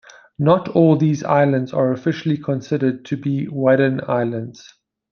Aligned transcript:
Not 0.39 0.67
all 0.69 0.95
these 0.95 1.23
islands 1.23 1.73
are 1.73 1.91
officially 1.93 2.35
considered 2.39 3.05
to 3.05 3.17
be 3.17 3.47
Wadden 3.47 4.01
Islands. 4.09 4.73